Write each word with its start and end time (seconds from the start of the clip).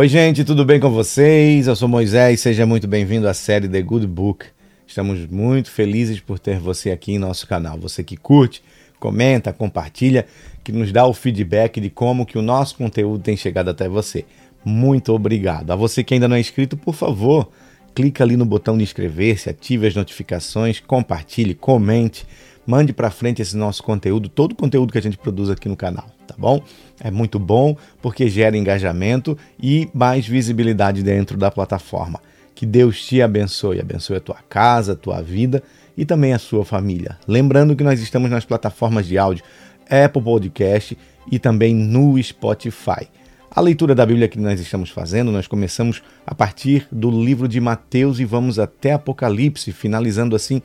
Oi, 0.00 0.08
gente, 0.08 0.44
tudo 0.44 0.64
bem 0.64 0.80
com 0.80 0.88
vocês? 0.88 1.66
Eu 1.66 1.76
sou 1.76 1.86
Moisés, 1.86 2.40
seja 2.40 2.64
muito 2.64 2.88
bem-vindo 2.88 3.28
à 3.28 3.34
série 3.34 3.68
The 3.68 3.82
Good 3.82 4.06
Book. 4.06 4.46
Estamos 4.86 5.26
muito 5.26 5.70
felizes 5.70 6.20
por 6.20 6.38
ter 6.38 6.58
você 6.58 6.90
aqui 6.90 7.12
em 7.12 7.18
nosso 7.18 7.46
canal. 7.46 7.78
Você 7.78 8.02
que 8.02 8.16
curte, 8.16 8.62
comenta, 8.98 9.52
compartilha, 9.52 10.24
que 10.64 10.72
nos 10.72 10.90
dá 10.90 11.04
o 11.04 11.12
feedback 11.12 11.82
de 11.82 11.90
como 11.90 12.24
que 12.24 12.38
o 12.38 12.42
nosso 12.42 12.76
conteúdo 12.76 13.22
tem 13.22 13.36
chegado 13.36 13.68
até 13.68 13.90
você. 13.90 14.24
Muito 14.64 15.12
obrigado. 15.12 15.70
A 15.70 15.76
você 15.76 16.02
que 16.02 16.14
ainda 16.14 16.26
não 16.26 16.36
é 16.36 16.40
inscrito, 16.40 16.78
por 16.78 16.94
favor, 16.94 17.50
clica 17.94 18.24
ali 18.24 18.38
no 18.38 18.46
botão 18.46 18.78
de 18.78 18.84
inscrever-se, 18.84 19.50
ative 19.50 19.86
as 19.86 19.94
notificações, 19.94 20.80
compartilhe, 20.80 21.52
comente, 21.54 22.24
mande 22.66 22.92
para 22.92 23.10
frente 23.10 23.42
esse 23.42 23.56
nosso 23.56 23.82
conteúdo, 23.82 24.28
todo 24.28 24.52
o 24.52 24.56
conteúdo 24.56 24.92
que 24.92 24.98
a 24.98 25.02
gente 25.02 25.18
produz 25.18 25.50
aqui 25.50 25.68
no 25.68 25.76
canal 25.76 26.06
tá 26.30 26.34
bom? 26.38 26.62
É 27.00 27.10
muito 27.10 27.38
bom 27.38 27.76
porque 28.00 28.28
gera 28.28 28.56
engajamento 28.56 29.36
e 29.60 29.88
mais 29.92 30.26
visibilidade 30.26 31.02
dentro 31.02 31.36
da 31.36 31.50
plataforma. 31.50 32.20
Que 32.54 32.64
Deus 32.64 33.04
te 33.04 33.20
abençoe, 33.20 33.80
abençoe 33.80 34.16
a 34.16 34.20
tua 34.20 34.38
casa, 34.48 34.92
a 34.92 34.96
tua 34.96 35.20
vida 35.20 35.62
e 35.96 36.04
também 36.04 36.32
a 36.32 36.38
sua 36.38 36.64
família. 36.64 37.18
Lembrando 37.26 37.74
que 37.74 37.82
nós 37.82 38.00
estamos 38.00 38.30
nas 38.30 38.44
plataformas 38.44 39.06
de 39.06 39.18
áudio 39.18 39.44
Apple 39.88 40.22
Podcast 40.22 40.96
e 41.30 41.38
também 41.38 41.74
no 41.74 42.22
Spotify. 42.22 43.08
A 43.52 43.60
leitura 43.60 43.96
da 43.96 44.06
Bíblia 44.06 44.28
que 44.28 44.38
nós 44.38 44.60
estamos 44.60 44.90
fazendo, 44.90 45.32
nós 45.32 45.48
começamos 45.48 46.00
a 46.24 46.32
partir 46.36 46.86
do 46.92 47.10
livro 47.10 47.48
de 47.48 47.60
Mateus 47.60 48.20
e 48.20 48.24
vamos 48.24 48.60
até 48.60 48.92
Apocalipse, 48.92 49.72
finalizando 49.72 50.36
assim 50.36 50.62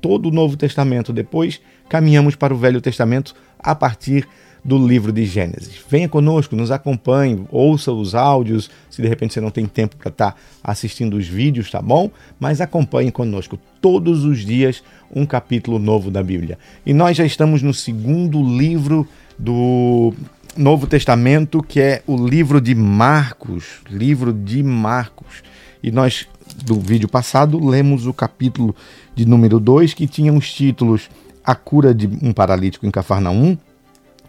todo 0.00 0.28
o 0.28 0.32
Novo 0.32 0.56
Testamento. 0.56 1.12
Depois 1.12 1.60
caminhamos 1.88 2.34
para 2.34 2.54
o 2.54 2.56
Velho 2.56 2.80
Testamento 2.80 3.34
a 3.58 3.74
partir 3.74 4.26
do 4.66 4.84
livro 4.84 5.12
de 5.12 5.24
Gênesis. 5.24 5.80
Venha 5.88 6.08
conosco, 6.08 6.56
nos 6.56 6.72
acompanhe, 6.72 7.46
ouça 7.52 7.92
os 7.92 8.16
áudios, 8.16 8.68
se 8.90 9.00
de 9.00 9.06
repente 9.06 9.34
você 9.34 9.40
não 9.40 9.50
tem 9.50 9.64
tempo 9.64 9.96
para 9.96 10.08
estar 10.08 10.32
tá 10.32 10.38
assistindo 10.62 11.16
os 11.16 11.28
vídeos, 11.28 11.70
tá 11.70 11.80
bom? 11.80 12.10
Mas 12.40 12.60
acompanhe 12.60 13.12
conosco 13.12 13.56
todos 13.80 14.24
os 14.24 14.44
dias 14.44 14.82
um 15.14 15.24
capítulo 15.24 15.78
novo 15.78 16.10
da 16.10 16.20
Bíblia. 16.20 16.58
E 16.84 16.92
nós 16.92 17.16
já 17.16 17.24
estamos 17.24 17.62
no 17.62 17.72
segundo 17.72 18.42
livro 18.42 19.06
do 19.38 20.12
Novo 20.56 20.88
Testamento, 20.88 21.62
que 21.62 21.80
é 21.80 22.02
o 22.04 22.16
livro 22.16 22.60
de 22.60 22.74
Marcos, 22.74 23.82
livro 23.88 24.32
de 24.32 24.64
Marcos. 24.64 25.44
E 25.80 25.92
nós 25.92 26.26
do 26.64 26.80
vídeo 26.80 27.08
passado 27.08 27.64
lemos 27.64 28.06
o 28.06 28.12
capítulo 28.12 28.74
de 29.14 29.26
número 29.26 29.60
2 29.60 29.94
que 29.94 30.06
tinha 30.06 30.32
os 30.32 30.52
títulos 30.52 31.10
A 31.44 31.54
cura 31.54 31.94
de 31.94 32.06
um 32.22 32.32
paralítico 32.32 32.86
em 32.86 32.90
Cafarnaum, 32.90 33.56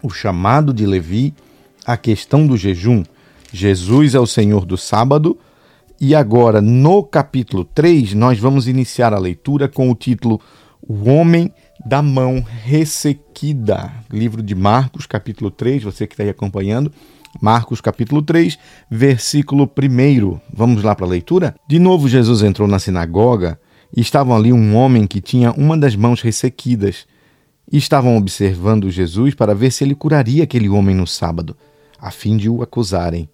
o 0.01 0.09
chamado 0.09 0.73
de 0.73 0.85
Levi, 0.85 1.33
a 1.85 1.97
questão 1.97 2.45
do 2.45 2.57
jejum. 2.57 3.03
Jesus 3.51 4.13
é 4.13 4.19
o 4.19 4.27
Senhor 4.27 4.65
do 4.65 4.77
sábado. 4.77 5.37
E 5.99 6.13
agora, 6.13 6.61
no 6.61 7.01
capítulo 7.01 7.65
3, 7.65 8.13
nós 8.13 8.37
vamos 8.37 8.67
iniciar 8.67 9.13
a 9.13 9.19
leitura 9.19 9.67
com 9.67 9.89
o 9.89 9.95
título 9.95 10.39
O 10.81 11.09
Homem 11.09 11.51
da 11.83 12.03
Mão 12.03 12.45
Ressequida. 12.63 13.91
Livro 14.11 14.43
de 14.43 14.53
Marcos, 14.53 15.07
capítulo 15.07 15.49
3, 15.49 15.83
você 15.83 16.05
que 16.05 16.13
está 16.13 16.23
aí 16.23 16.29
acompanhando. 16.29 16.91
Marcos 17.41 17.81
capítulo 17.81 18.21
3, 18.21 18.57
versículo 18.89 19.63
1. 19.65 20.39
Vamos 20.51 20.83
lá 20.83 20.95
para 20.95 21.05
a 21.05 21.09
leitura? 21.09 21.55
De 21.67 21.77
novo, 21.77 22.09
Jesus 22.09 22.41
entrou 22.41 22.67
na 22.67 22.79
sinagoga 22.79 23.59
e 23.95 24.01
estavam 24.01 24.35
ali 24.35 24.51
um 24.51 24.75
homem 24.75 25.05
que 25.05 25.21
tinha 25.21 25.51
uma 25.51 25.77
das 25.77 25.95
mãos 25.95 26.21
ressequidas 26.21 27.05
e 27.71 27.77
estavam 27.77 28.17
observando 28.17 28.89
Jesus 28.89 29.35
para 29.35 29.53
ver 29.53 29.71
se 29.71 29.83
ele 29.83 29.93
curaria 29.93 30.43
aquele 30.43 30.67
homem 30.67 30.95
no 30.95 31.05
sábado, 31.05 31.55
a 31.99 32.09
fim 32.09 32.37
de 32.37 32.49
o 32.49 32.61
acusarem. 32.63 33.29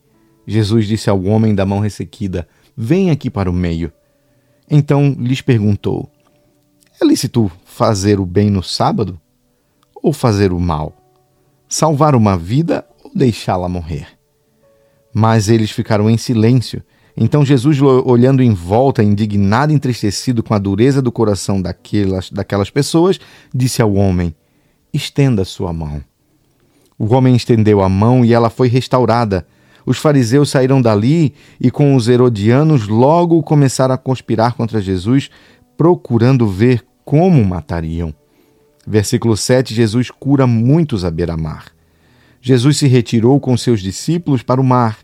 Jesus 0.45 0.85
disse 0.85 1.09
ao 1.09 1.23
homem 1.23 1.55
da 1.55 1.65
mão 1.65 1.79
ressequida: 1.79 2.47
Vem 2.75 3.09
aqui 3.09 3.29
para 3.29 3.49
o 3.49 3.53
meio. 3.53 3.91
Então 4.69 5.15
lhes 5.17 5.41
perguntou: 5.41 6.09
É 6.99 7.05
lícito 7.05 7.49
fazer 7.63 8.19
o 8.19 8.25
bem 8.25 8.49
no 8.49 8.61
sábado 8.61 9.19
ou 9.95 10.11
fazer 10.11 10.51
o 10.51 10.59
mal? 10.59 10.93
Salvar 11.69 12.15
uma 12.15 12.37
vida 12.37 12.85
deixá-la 13.13 13.69
morrer? 13.69 14.07
Mas 15.13 15.49
eles 15.49 15.71
ficaram 15.71 16.09
em 16.09 16.17
silêncio 16.17 16.83
então 17.15 17.45
Jesus, 17.45 17.79
olhando 17.81 18.41
em 18.41 18.53
volta, 18.53 19.03
indignado 19.03 19.71
e 19.71 19.75
entristecido 19.75 20.41
com 20.41 20.53
a 20.53 20.57
dureza 20.57 21.01
do 21.01 21.11
coração 21.11 21.61
daquelas, 21.61 22.29
daquelas 22.31 22.69
pessoas, 22.69 23.19
disse 23.53 23.81
ao 23.81 23.93
homem: 23.93 24.35
Estenda 24.91 25.45
sua 25.45 25.71
mão. 25.71 26.01
O 26.97 27.13
homem 27.13 27.35
estendeu 27.35 27.81
a 27.81 27.89
mão 27.89 28.25
e 28.25 28.33
ela 28.33 28.49
foi 28.49 28.67
restaurada. 28.67 29.45
Os 29.85 29.97
fariseus 29.97 30.49
saíram 30.49 30.81
dali 30.81 31.33
e, 31.59 31.69
com 31.69 31.95
os 31.95 32.07
herodianos, 32.07 32.87
logo 32.87 33.43
começaram 33.43 33.93
a 33.93 33.97
conspirar 33.97 34.53
contra 34.53 34.81
Jesus, 34.81 35.29
procurando 35.77 36.47
ver 36.47 36.83
como 37.03 37.43
matariam. 37.43 38.13
Versículo 38.87 39.37
7: 39.37 39.73
Jesus 39.73 40.09
cura 40.09 40.47
muitos 40.47 41.05
à 41.05 41.11
beira-mar. 41.11 41.65
Jesus 42.45 42.75
se 42.75 42.87
retirou 42.87 43.39
com 43.39 43.55
seus 43.55 43.79
discípulos 43.79 44.43
para 44.43 44.59
o 44.59 44.63
mar 44.65 44.97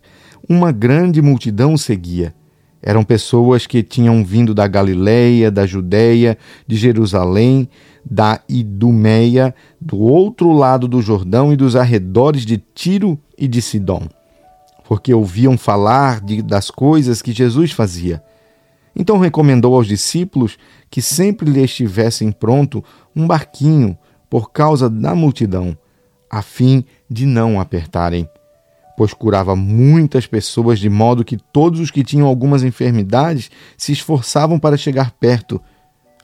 uma 0.48 0.74
grande 0.74 1.22
multidão 1.22 1.78
seguia. 1.78 2.36
Eram 2.82 3.02
pessoas 3.02 3.66
que 3.66 3.82
tinham 3.82 4.26
vindo 4.26 4.54
da 4.54 4.68
Galiléia, 4.68 5.50
da 5.50 5.66
Judéia, 5.66 6.38
de 6.68 6.76
Jerusalém, 6.76 7.70
da 8.04 8.42
Idumeia, 8.50 9.56
do 9.80 9.98
outro 10.00 10.52
lado 10.52 10.86
do 10.86 11.02
Jordão 11.02 11.54
e 11.54 11.56
dos 11.56 11.78
arredores 11.78 12.46
de 12.46 12.58
Tiro 12.58 13.18
e 13.38 13.48
de 13.48 13.62
Sidom, 13.62 14.10
porque 14.86 15.14
ouviam 15.14 15.58
falar 15.58 16.20
de, 16.20 16.42
das 16.42 16.70
coisas 16.70 17.22
que 17.22 17.32
Jesus 17.32 17.72
fazia. 17.72 18.22
Então 18.94 19.18
recomendou 19.18 19.76
aos 19.76 19.88
discípulos 19.88 20.58
que 20.90 21.02
sempre 21.02 21.50
lhe 21.50 21.64
estivessem 21.64 22.34
pronto 22.34 22.84
um 23.16 23.26
barquinho 23.26 23.98
por 24.30 24.52
causa 24.52 24.90
da 24.90 25.16
multidão, 25.16 25.78
a 26.30 26.42
fim 26.42 26.84
de 27.10 27.26
não 27.26 27.60
apertarem 27.60 28.28
pois 29.00 29.14
curava 29.14 29.56
muitas 29.56 30.28
pessoas, 30.28 30.78
de 30.78 30.90
modo 30.90 31.24
que 31.24 31.38
todos 31.38 31.80
os 31.80 31.90
que 31.90 32.04
tinham 32.04 32.28
algumas 32.28 32.64
enfermidades 32.64 33.50
se 33.78 33.94
esforçavam 33.94 34.60
para 34.60 34.76
chegar 34.76 35.12
perto, 35.12 35.62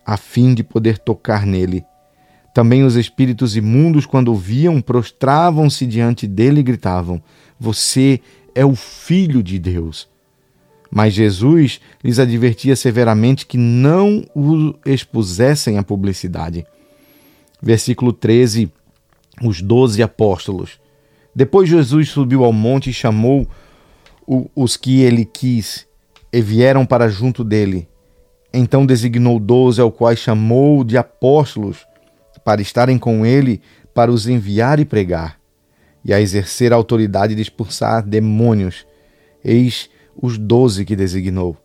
a 0.06 0.18
fim 0.18 0.54
de 0.54 0.62
poder 0.62 0.98
tocar 0.98 1.46
nele. 1.46 1.86
Também 2.54 2.84
os 2.84 2.98
espíritos 2.98 3.56
imundos, 3.56 4.06
quando 4.06 4.30
o 4.30 4.36
viam, 4.36 4.82
prostravam-se 4.82 5.86
diante 5.86 6.28
dele 6.28 6.60
e 6.60 6.64
gritavam: 6.64 7.24
Você 7.58 8.20
é 8.54 8.66
o 8.66 8.76
Filho 8.76 9.42
de 9.42 9.58
Deus. 9.58 10.10
Mas 10.92 11.14
Jesus 11.14 11.80
lhes 12.04 12.20
advertia 12.20 12.76
severamente 12.76 13.46
que 13.46 13.58
não 13.58 14.26
o 14.36 14.76
expusessem 14.86 15.78
à 15.78 15.84
publicidade. 15.84 16.66
Versículo 17.62 18.12
13: 18.12 18.70
Os 19.42 19.62
doze 19.62 20.02
apóstolos 20.02 20.80
depois 21.36 21.68
Jesus 21.68 22.10
subiu 22.10 22.46
ao 22.46 22.54
monte 22.54 22.90
e 22.90 22.94
chamou 22.94 23.46
os 24.56 24.78
que 24.78 25.02
ele 25.02 25.26
quis, 25.26 25.86
e 26.32 26.42
vieram 26.42 26.86
para 26.86 27.10
junto 27.10 27.44
dele. 27.44 27.90
Então 28.54 28.86
designou 28.86 29.38
doze, 29.38 29.82
ao 29.82 29.92
quais 29.92 30.18
chamou 30.18 30.84
de 30.84 30.98
apóstolos, 30.98 31.86
para 32.46 32.62
estarem 32.62 32.98
com 32.98 33.26
ele, 33.26 33.62
para 33.94 34.12
os 34.12 34.28
enviar 34.28 34.80
e 34.80 34.86
pregar, 34.86 35.38
e 36.04 36.14
a 36.14 36.22
exercer 36.22 36.72
a 36.72 36.78
autoridade 36.78 37.36
de 37.36 37.42
expulsar 37.42 38.02
demônios. 38.02 38.88
Eis 39.44 39.90
os 40.16 40.38
doze 40.38 40.86
que 40.86 40.96
designou: 40.96 41.58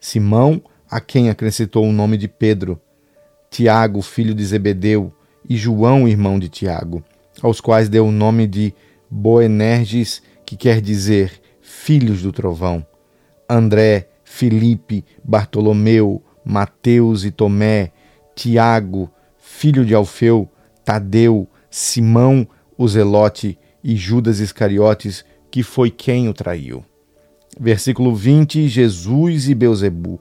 Simão, 0.00 0.62
a 0.90 1.00
quem 1.00 1.28
acrescentou 1.28 1.84
o 1.86 1.92
nome 1.92 2.16
de 2.16 2.28
Pedro, 2.28 2.80
Tiago, 3.50 4.00
filho 4.00 4.34
de 4.34 4.44
Zebedeu, 4.44 5.12
e 5.48 5.56
João, 5.56 6.08
irmão 6.08 6.38
de 6.38 6.48
Tiago, 6.48 7.02
aos 7.40 7.60
quais 7.60 7.88
deu 7.88 8.06
o 8.06 8.12
nome 8.12 8.46
de 8.46 8.74
Boenerges, 9.10 10.22
que 10.44 10.56
quer 10.56 10.80
dizer 10.80 11.40
filhos 11.60 12.22
do 12.22 12.32
trovão, 12.32 12.84
André, 13.48 14.08
Filipe, 14.24 15.04
Bartolomeu, 15.22 16.22
Mateus 16.44 17.24
e 17.24 17.30
Tomé, 17.30 17.92
Tiago, 18.34 19.10
filho 19.38 19.84
de 19.84 19.94
Alfeu, 19.94 20.48
Tadeu, 20.84 21.48
Simão, 21.70 22.46
o 22.76 22.88
Zelote 22.88 23.58
e 23.84 23.96
Judas 23.96 24.40
Iscariotes, 24.40 25.24
que 25.50 25.62
foi 25.62 25.90
quem 25.90 26.28
o 26.28 26.32
traiu. 26.32 26.84
Versículo 27.60 28.14
20: 28.14 28.68
Jesus 28.68 29.48
e 29.48 29.54
Beuzebu. 29.54 30.20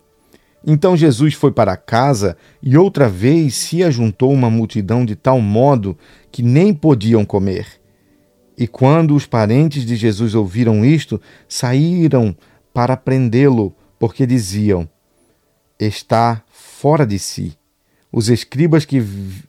Então 0.66 0.96
Jesus 0.96 1.34
foi 1.34 1.52
para 1.52 1.76
casa 1.76 2.38
e 2.62 2.78
outra 2.78 3.10
vez 3.10 3.56
se 3.56 3.84
ajuntou 3.84 4.32
uma 4.32 4.50
multidão 4.50 5.04
de 5.04 5.16
tal 5.16 5.42
modo 5.42 5.98
que 6.32 6.44
nem 6.44 6.74
podiam 6.74 7.26
comer. 7.26 7.66
E 8.58 8.68
quando 8.68 9.16
os 9.16 9.26
parentes 9.26 9.84
de 9.86 9.96
Jesus 9.96 10.36
ouviram 10.36 10.86
isto, 10.86 11.20
saíram 11.50 12.36
para 12.72 12.96
prendê-lo, 12.96 13.74
porque 13.98 14.26
diziam: 14.26 14.88
Está 15.80 16.44
fora 16.52 17.06
de 17.06 17.18
si. 17.18 17.58
Os 18.12 18.30
escribas 18.30 18.86
que 18.86 19.02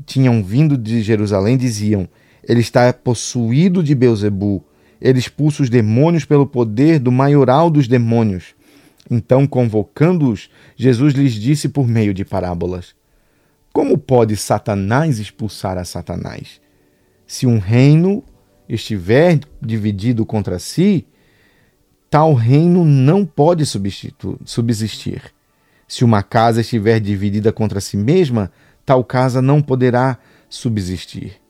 tinham 0.06 0.43
vindo 0.43 0.79
de 0.79 1.03
Jerusalém 1.03 1.59
diziam: 1.59 2.09
Ele 2.43 2.61
está 2.61 2.91
possuído 2.91 3.82
de 3.82 3.94
Beuzebu, 3.94 4.64
ele 4.99 5.19
expulsa 5.19 5.62
os 5.62 5.69
demônios 5.69 6.25
pelo 6.25 6.47
poder 6.47 6.99
do 6.99 7.12
maioral 7.12 7.69
dos 7.69 7.87
demônios. 7.87 8.55
Então, 9.10 9.46
convocando-os, 9.46 10.50
Jesus 10.76 11.14
lhes 11.14 11.34
disse 11.34 11.69
por 11.69 11.87
meio 11.87 12.14
de 12.14 12.25
parábolas: 12.25 12.94
Como 13.72 13.99
pode 13.99 14.37
Satanás 14.37 15.19
expulsar 15.19 15.78
a 15.78 15.84
Satanás? 15.84 16.60
Se 17.26 17.46
um 17.46 17.58
reino 17.58 18.25
estiver 18.69 19.40
dividido 19.60 20.25
contra 20.25 20.58
si, 20.58 21.06
tal 22.08 22.34
reino 22.34 22.84
não 22.84 23.25
pode 23.25 23.64
subsistir. 23.66 25.22
Se 25.88 26.04
uma 26.04 26.22
casa 26.22 26.60
estiver 26.60 27.00
dividida 27.00 27.52
contra 27.52 27.81
si 27.81 27.96
mesma, 27.96 28.50
tal 28.84 29.04
casa 29.04 29.43
não 29.43 29.60
poderá 29.60 30.19
subsistir. 30.49 31.43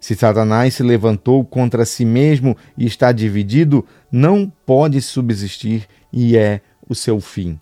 Se 0.00 0.14
Satanás 0.14 0.74
se 0.74 0.82
levantou 0.82 1.44
contra 1.44 1.84
si 1.84 2.04
mesmo 2.04 2.56
e 2.76 2.86
está 2.86 3.10
dividido, 3.10 3.84
não 4.10 4.50
pode 4.64 5.00
subsistir 5.02 5.88
e 6.12 6.36
é 6.36 6.60
o 6.88 6.94
seu 6.94 7.20
fim. 7.20 7.60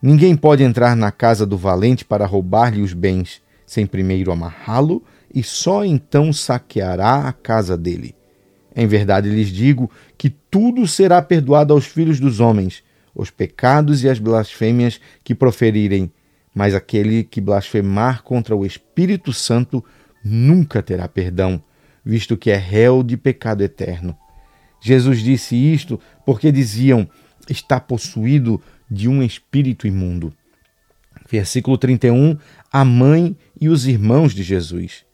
Ninguém 0.00 0.36
pode 0.36 0.62
entrar 0.62 0.94
na 0.94 1.10
casa 1.10 1.46
do 1.46 1.56
valente 1.56 2.04
para 2.04 2.26
roubar-lhe 2.26 2.82
os 2.82 2.92
bens, 2.92 3.40
sem 3.66 3.86
primeiro 3.86 4.30
amarrá-lo, 4.30 5.02
e 5.34 5.42
só 5.42 5.84
então 5.84 6.32
saqueará 6.32 7.26
a 7.26 7.32
casa 7.32 7.76
dele. 7.76 8.14
Em 8.76 8.86
verdade 8.86 9.28
lhes 9.28 9.48
digo 9.48 9.90
que 10.18 10.28
tudo 10.28 10.86
será 10.86 11.22
perdoado 11.22 11.72
aos 11.72 11.86
filhos 11.86 12.20
dos 12.20 12.40
homens, 12.40 12.82
os 13.14 13.30
pecados 13.30 14.02
e 14.02 14.08
as 14.08 14.18
blasfêmias 14.18 15.00
que 15.22 15.34
proferirem, 15.34 16.12
mas 16.54 16.74
aquele 16.74 17.24
que 17.24 17.40
blasfemar 17.40 18.22
contra 18.22 18.54
o 18.54 18.66
Espírito 18.66 19.32
Santo 19.32 19.84
nunca 20.24 20.82
terá 20.82 21.08
perdão, 21.08 21.62
visto 22.04 22.36
que 22.36 22.50
é 22.50 22.56
réu 22.56 23.02
de 23.02 23.16
pecado 23.16 23.62
eterno. 23.62 24.16
Jesus 24.80 25.20
disse 25.20 25.56
isto 25.56 25.98
porque 26.26 26.52
diziam: 26.52 27.08
está 27.48 27.80
possuído 27.80 28.60
de 28.90 29.08
um 29.08 29.22
espírito 29.22 29.86
imundo. 29.86 30.32
Versículo 31.30 31.78
31, 31.78 32.36
a 32.72 32.84
mãe 32.84 33.36
e 33.60 33.68
os 33.68 33.86
irmãos 33.86 34.34
de 34.34 34.42
Jesus. 34.42 35.04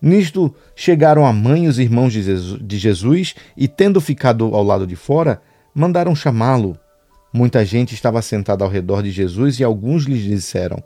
Nisto 0.00 0.54
chegaram 0.76 1.26
a 1.26 1.32
mãe 1.32 1.64
e 1.64 1.68
os 1.68 1.78
irmãos 1.78 2.12
de 2.12 2.78
Jesus 2.78 3.34
e, 3.56 3.66
tendo 3.66 4.00
ficado 4.00 4.44
ao 4.54 4.62
lado 4.62 4.86
de 4.86 4.94
fora, 4.94 5.42
mandaram 5.74 6.14
chamá-lo. 6.14 6.78
Muita 7.32 7.64
gente 7.64 7.94
estava 7.94 8.22
sentada 8.22 8.64
ao 8.64 8.70
redor 8.70 9.02
de 9.02 9.10
Jesus 9.10 9.58
e 9.58 9.64
alguns 9.64 10.04
lhes 10.04 10.22
disseram: 10.22 10.82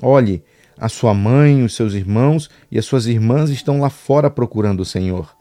Olhe, 0.00 0.42
a 0.78 0.88
sua 0.88 1.14
mãe, 1.14 1.62
os 1.62 1.74
seus 1.74 1.94
irmãos 1.94 2.50
e 2.70 2.78
as 2.78 2.84
suas 2.84 3.06
irmãs 3.06 3.50
estão 3.50 3.80
lá 3.80 3.90
fora 3.90 4.30
procurando 4.30 4.80
o 4.80 4.84
Senhor. 4.84 5.34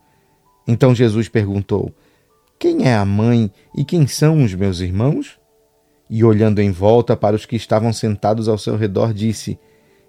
Então 0.68 0.94
Jesus 0.94 1.30
perguntou: 1.30 1.94
Quem 2.58 2.88
é 2.88 2.96
a 2.96 3.06
mãe 3.06 3.52
e 3.76 3.84
quem 3.84 4.08
são 4.08 4.44
os 4.44 4.54
meus 4.54 4.80
irmãos? 4.80 5.38
E 6.10 6.24
olhando 6.24 6.60
em 6.60 6.72
volta 6.72 7.16
para 7.16 7.36
os 7.36 7.46
que 7.46 7.56
estavam 7.56 7.92
sentados 7.92 8.48
ao 8.48 8.58
seu 8.58 8.76
redor, 8.78 9.14
disse: 9.14 9.60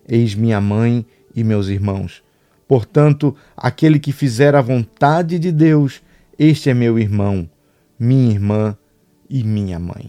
Eis 0.08 0.34
minha 0.34 0.60
mãe 0.60 1.04
e 1.34 1.42
meus 1.42 1.68
irmãos. 1.68 2.22
Portanto, 2.68 3.34
aquele 3.56 3.98
que 3.98 4.12
fizer 4.12 4.54
a 4.54 4.60
vontade 4.60 5.38
de 5.38 5.52
Deus, 5.52 6.02
este 6.38 6.70
é 6.70 6.74
meu 6.74 6.98
irmão, 6.98 7.48
minha 7.98 8.32
irmã 8.32 8.76
e 9.28 9.42
minha 9.42 9.78
mãe. 9.78 10.06